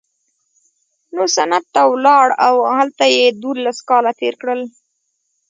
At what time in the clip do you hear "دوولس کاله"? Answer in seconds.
3.41-4.11